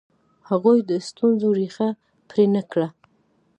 [0.49, 1.89] هغوی د ستونزو ریښه
[2.29, 2.87] پرې نه کړه.